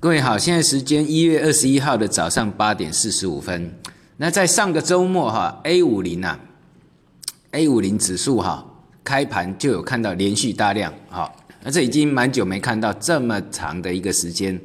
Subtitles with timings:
[0.00, 3.68] 各位好，现在时间一月二十一号的早上八点四十五分。
[4.18, 6.38] 那在上个周末哈，A 五零啊
[7.50, 8.64] ，A 五零指数哈，
[9.02, 11.28] 开盘就有看到连续大量哈，
[11.64, 14.56] 那这已经蛮久没看到这么长的一个时间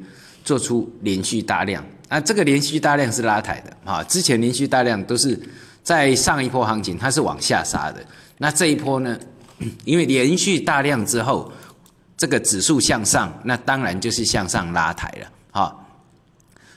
[0.44, 1.84] 做出连续大量。
[2.08, 5.36] 那这个连续大量是拉抬的哈，之前连续大量都是
[5.82, 8.00] 在上一波行情它是往下杀的，
[8.38, 9.18] 那这一波呢，
[9.84, 11.50] 因为连续大量之后。
[12.16, 15.86] 这个指数向上，那当然就是向上拉抬了，哈，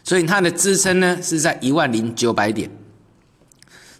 [0.03, 2.70] 所以它的支撑呢是在一万零九百点。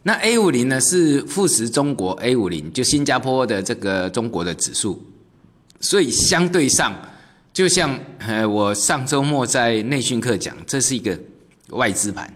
[0.04, 5.06] 那 A 五零呢是富时中国 A 五零，就新加坡的这个中国的指数，
[5.80, 6.96] 所以相对上，
[7.54, 11.20] 就像呃我上周末在内训课讲，这是一个
[11.70, 12.34] 外资盘，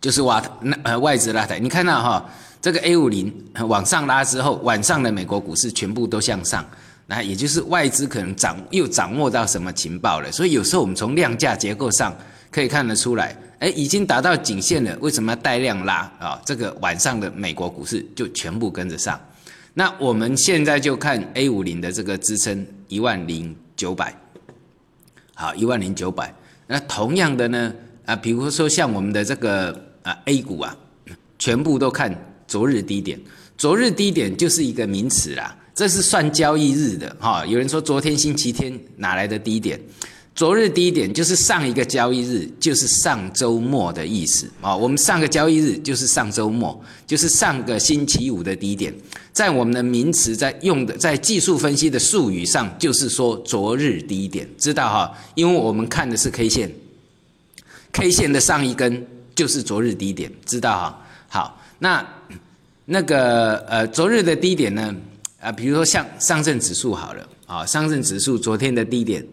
[0.00, 1.58] 就是挖那呃外资拉抬。
[1.58, 3.32] 你看到哈，这个 A 五零
[3.68, 6.64] 往上拉之后，晚上的美国股市全部都向上。
[7.06, 12.16] 那也就是外资可能掌又掌握到什么情报了，所以有时候我们从量价结构上
[12.50, 16.40] 可以看得出来，哎，已经达到颈线了，为什么要带量拉啊？
[16.44, 19.20] 这个晚上的美国股市就全部跟着上。
[19.72, 24.12] 那我们现在就看 A 五零的这个支撑一万零九百，
[25.34, 26.34] 好，一万零九百。
[26.66, 27.72] 那同样的呢，
[28.04, 29.70] 啊，比如说像我们的这个
[30.02, 30.76] 啊 A 股啊，
[31.38, 32.12] 全部都看
[32.48, 33.20] 昨日低点，
[33.56, 35.56] 昨日低点就是一个名词啦。
[35.76, 39.78] 这是算交易日的哈，有人说昨天星期天哪来的低点？
[40.34, 44.74] 昨日低点就是上一个交易日，就是上周末的意思啊。
[44.74, 48.92] 我们上个交易日就是上周末，就是上个星期五的低点。
[49.34, 55.12] 在我们的名词在用的，在技术分析的术语上，就是说昨日低点，知道哈？
[55.34, 56.72] 因为我们看的是 K 线
[57.92, 61.06] ，K 线的上一根就是昨日低点，知道哈？
[61.28, 62.06] 好，那
[62.86, 64.94] 那个呃，昨日的低点呢？
[65.38, 69.24] 啊，比如说像上证指数好了，啊，上证指数昨天的低点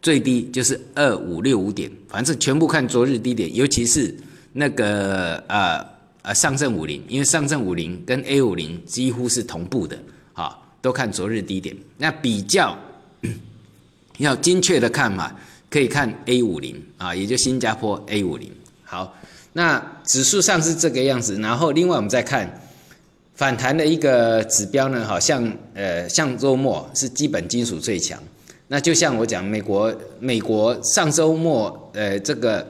[0.00, 4.14] 最低就是二五六五点，反正全部看昨日低点，尤其是
[4.52, 5.84] 那个呃
[6.22, 9.98] 呃上证五零，因为上证五零跟 A 五零几乎是同步的，
[10.34, 11.76] 啊，都看昨日低点。
[11.98, 12.78] 那比较
[14.18, 15.34] 要精确的看嘛，
[15.68, 18.50] 可以看 A 五零啊，也就新加坡 A 五零。
[18.84, 19.12] 好，
[19.52, 22.60] 那指数上是这个样子，然后另外我们再看。
[23.34, 28.22] 反弹的一个指标呢，好像呃，上周末是基本金属最强。
[28.68, 32.64] 那就像我讲，美国美国上周末呃，这个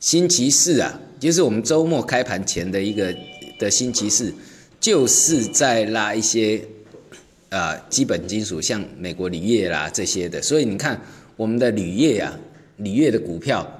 [0.00, 3.14] 星期四啊，就是我们周末开盘前的一个
[3.58, 4.32] 的星期四，
[4.80, 6.62] 就是在拉一些
[7.50, 10.40] 啊基本金属，像美国铝业啦这些的。
[10.40, 10.98] 所以你看
[11.36, 12.34] 我们的铝业啊，
[12.78, 13.70] 铝业的股票，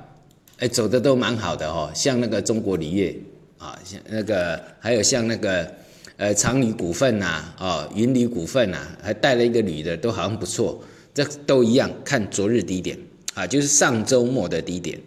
[0.59, 3.17] 哎，走的都蛮好的哦，像那个中国铝业。
[3.61, 5.71] 啊，像那个，还有像那个，
[6.17, 10.83] 呃，长铝股份呐，哦，云铝股份呐，还带了一个铝的，都好像不错。
[11.13, 12.99] 这都一样，看昨日低点，
[13.35, 14.99] 啊，就是上周末的低点。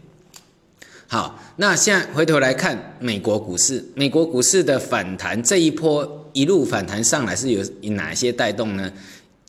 [1.08, 7.64] 好，那现在回头来看美国股市，美国股市的反弹这一波一路反弹上来是有
[7.94, 8.94] 哪些带动呢？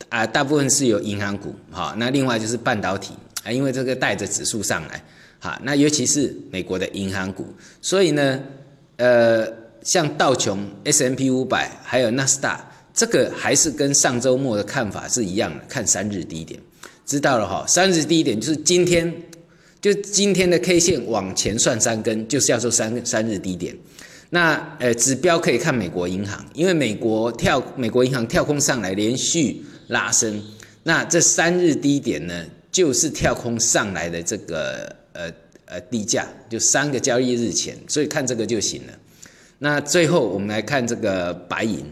[0.08, 3.12] 啊，大部分是有银行股，好，那另外就是半导体，
[3.42, 5.04] 啊，因为这个带着指数上来，
[5.38, 7.46] 好，那尤其是美国的银行股，
[7.82, 8.40] 所以呢。
[8.96, 9.46] 呃，
[9.82, 16.60] 像道琼、S M P 五百，还有纳斯达，这个还是跟上周末的看法是一样的，看三日低点，
[17.04, 17.64] 知道了哈。
[17.66, 19.12] 三日低点就是今天，
[19.80, 23.76] 就今天的 K 线往前算三根，就是要做三三日低点。
[24.30, 30.40] 那呃，指标可以看美国银行，因为美国跳美国银行跳空上来，连续拉升，
[30.84, 35.32] 那这三日低点呢，就是跳空上来的这个呃。
[35.66, 38.92] 呃，低价就三个交易日前，所以看这个就行了。
[39.58, 41.82] 那最后我们来看这个白银，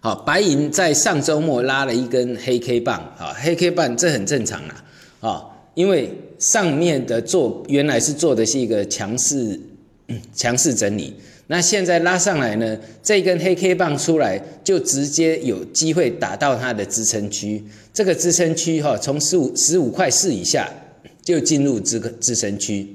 [0.00, 4.84] 好，白银在上周末拉了一根黑 K 棒，啊，黑 K 棒这很正常啦，
[5.20, 9.58] 啊，因为上面的做原来是做的是一个强势
[10.34, 11.16] 强势整理，
[11.46, 20.68] 那现在拉上来呢，这根黑 K 棒出来就直接有机会打到它的支撑区，这个支撑区哈，从十五十五块四以下。
[21.30, 22.86] 就进入这个自身区，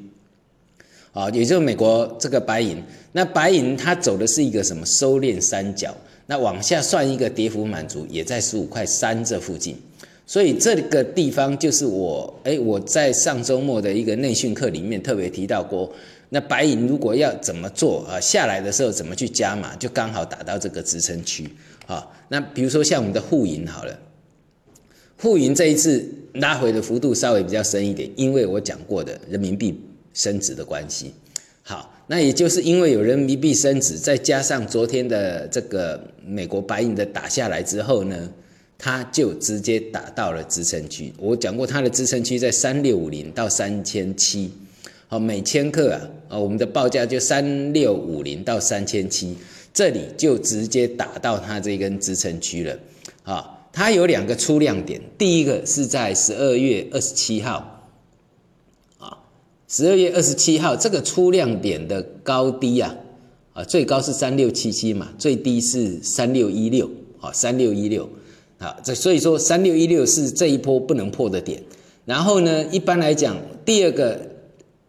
[1.14, 2.84] 啊，也就是美国这个白银，
[3.14, 5.96] 那白银它走的是一个什么收敛三角，
[6.26, 9.78] 那往下算一个跌幅满足，也在十五块三这附近，
[10.28, 15.90] 所以这个地方就是我，哎，我在上周末的一个内训课里面特别提到过，
[16.28, 21.50] 那白银如果要怎么做啊，下来的时候怎么去加码，就刚好打到这个支撑区，
[21.88, 23.98] 啊，那比如说像我们的沪银好了。
[25.18, 29.80] 沪银这一次拉回的幅度稍微比较深一点，因为我讲过的人民币
[30.14, 31.14] 升值的关系。
[31.64, 38.30] 好，那也就是因为有人民币升值，再加上昨天的这个美国白银的打下来之后呢，
[38.78, 41.12] 它就直接打到了支撑区。
[41.18, 44.52] 我讲过，它的支撑区在三六五零到三千七，
[45.08, 49.36] 好，每千克啊，啊，我们的报价就三六五零到三千七，
[49.74, 52.78] 这里就直接打到它这根支撑区了，
[53.24, 57.84] 啊，它有两个出量点，第一个是在十二月二十七号，
[58.98, 59.18] 啊，
[59.68, 62.96] 十二月二十七号这个出量点的高低啊，
[63.52, 66.90] 啊，最高是三六七七嘛，最低是三六一六，
[67.20, 68.10] 好，三六一六。
[68.58, 71.62] 啊，这所以说三六一六是这一波不能破的点，
[72.06, 73.36] 然后呢，一般来讲，
[73.66, 74.18] 第二个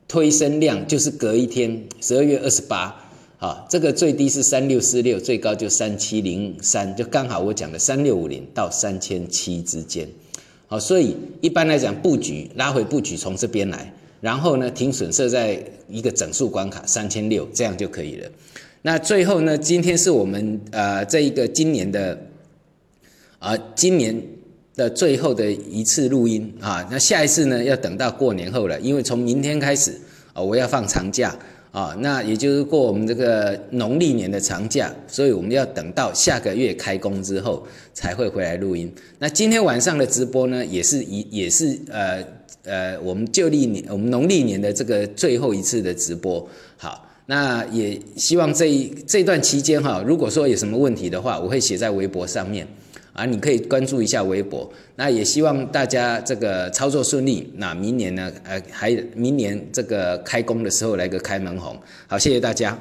[0.06, 3.05] 推升量就是隔一天，十二月二十八，
[3.38, 10.08] 啊，这个最低是三六四六，最高就三七零三，就刚好我讲的三六五零到三千七之间，
[10.66, 18.30] 好，所以一般来讲布局拉回布局从这边来，然后呢停损设在一个整数关卡三千六，这样就可以了。
[18.82, 22.18] 那最后呢，今天是我们呃这一个今年的。
[23.38, 24.20] 啊，今年
[24.74, 29.92] 的最后的一次录音啊，那下一次呢要等到过年后了，因为从明天开始
[30.32, 31.36] 啊，我要放长假
[31.70, 38.90] 啊，那也就是过我们这个农历年的长假，所以我们要等到下个月开工之后才会回来录音。
[39.18, 42.24] 那今天晚上的直播呢，也是一也是呃
[42.64, 46.48] 呃，我们旧历年我们农历年的这个最后一次的直播。
[46.78, 52.66] 好，那也希望这一这段期间哈，如果说有什么问题的话，我会写在微博上面。
[53.16, 57.50] 啊，你可以关注一下微博，那也希望大家这个操作顺利。
[57.56, 61.80] 那明年呢，呃，还明年这个开工的时候来个开门红。
[62.06, 62.78] 好，谢谢大家。